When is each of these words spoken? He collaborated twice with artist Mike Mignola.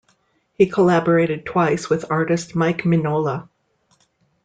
He 0.55 0.65
collaborated 0.65 1.45
twice 1.45 1.87
with 1.87 2.09
artist 2.09 2.55
Mike 2.55 2.85
Mignola. 2.85 3.47